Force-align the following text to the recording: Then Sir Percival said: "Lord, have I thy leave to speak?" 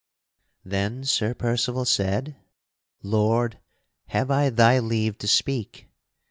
Then 0.65 1.03
Sir 1.03 1.35
Percival 1.35 1.85
said: 1.85 2.35
"Lord, 3.03 3.59
have 4.07 4.31
I 4.31 4.49
thy 4.49 4.79
leave 4.79 5.19
to 5.19 5.27
speak?" 5.27 5.89